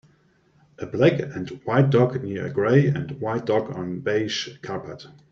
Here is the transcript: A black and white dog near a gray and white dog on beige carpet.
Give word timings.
A 0.79 0.87
black 0.87 1.19
and 1.19 1.47
white 1.63 1.91
dog 1.91 2.23
near 2.23 2.47
a 2.47 2.49
gray 2.49 2.87
and 2.87 3.11
white 3.21 3.45
dog 3.45 3.71
on 3.75 3.99
beige 3.99 4.57
carpet. 4.63 5.05